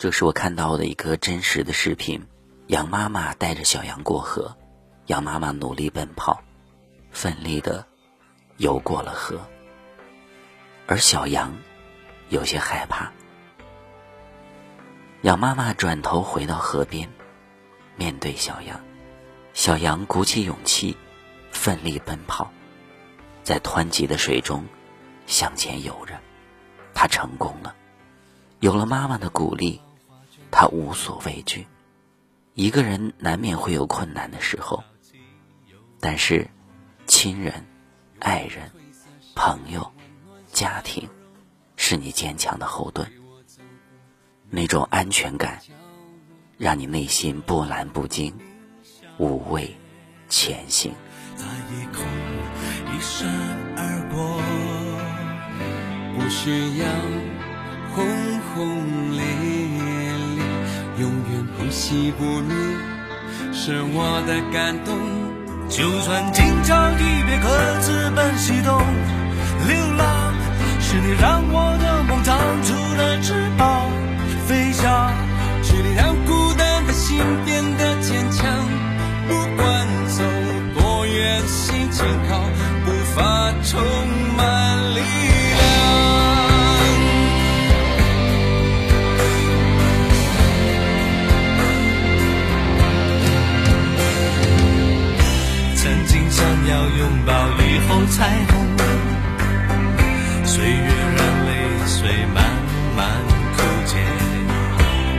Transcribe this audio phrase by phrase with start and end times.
[0.00, 2.26] 这是我看到的一个真实的视频：
[2.68, 4.56] 羊妈妈带着小羊过河，
[5.08, 6.42] 羊妈妈努力奔跑，
[7.10, 7.84] 奋力的
[8.56, 9.38] 游过了河，
[10.86, 11.54] 而小羊
[12.30, 13.12] 有些害怕。
[15.20, 17.06] 羊妈妈转头回到河边，
[17.94, 18.80] 面对小羊，
[19.52, 20.96] 小羊鼓起勇气，
[21.50, 22.50] 奋力奔跑，
[23.42, 24.64] 在湍急的水中
[25.26, 26.18] 向前游着，
[26.94, 27.76] 它成功了。
[28.60, 29.78] 有了妈妈的鼓励，
[30.50, 31.66] 他无所畏惧。
[32.54, 34.82] 一个人难免会有困难的时候，
[36.00, 36.48] 但是
[37.06, 37.64] 亲人、
[38.18, 38.70] 爱人、
[39.34, 39.92] 朋友、
[40.52, 41.08] 家庭
[41.76, 43.10] 是你坚强的后盾。
[44.50, 45.60] 那种安全感，
[46.58, 48.34] 让你内心波澜不惊，
[49.18, 49.76] 无畏
[50.28, 50.92] 前行。
[52.92, 53.26] 一闪
[53.76, 54.18] 而过，
[56.18, 56.84] 不需要。
[57.92, 58.04] 轰
[58.40, 59.59] 轰烈烈，
[61.70, 62.52] 远不熄不灭，
[63.52, 64.98] 是我的感动。
[65.68, 68.76] 就算今朝一别，各自奔西东。
[69.68, 70.34] 流浪
[70.80, 73.88] 是你让我的梦长出了翅膀，
[74.48, 75.14] 飞翔
[75.62, 78.50] 是你让孤单的心变得坚强。
[79.28, 80.24] 不管走
[80.74, 82.40] 多远，心紧靠，
[82.84, 83.80] 步伐重
[97.88, 98.52] 后彩虹，
[100.44, 101.50] 岁月让泪
[101.86, 101.98] 水
[102.34, 102.44] 慢
[102.96, 102.98] 慢
[103.56, 103.92] 枯竭，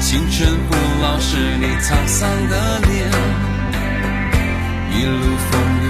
[0.00, 2.92] 青春不老是你沧桑的脸，
[4.90, 5.50] 一路风
[5.82, 5.84] 雨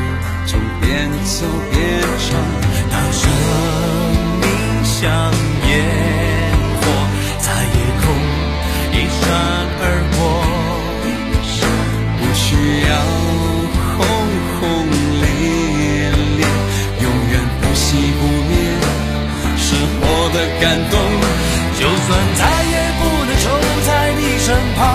[0.46, 1.76] 中边走边
[2.18, 2.40] 唱，
[2.90, 3.22] 让生
[4.40, 4.44] 命
[4.84, 5.00] 像
[20.64, 20.98] 感动，
[21.78, 23.50] 就算再也不能守
[23.86, 24.93] 在你身旁。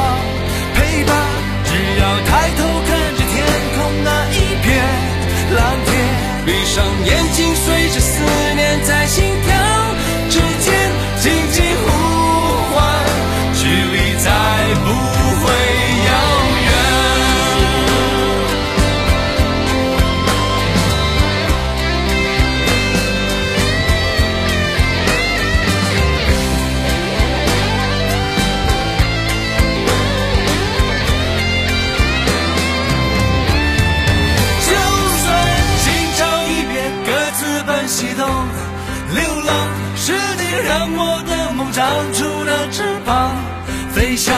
[39.96, 43.36] 是你让我的梦长出了翅膀
[43.94, 44.36] 飞翔